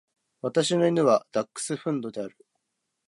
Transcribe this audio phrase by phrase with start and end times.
[0.41, 2.35] 私の犬はダックスフンドである。